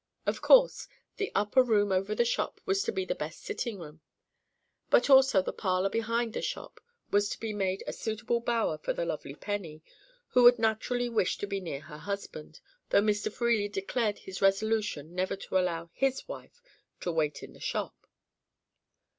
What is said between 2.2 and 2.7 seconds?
shop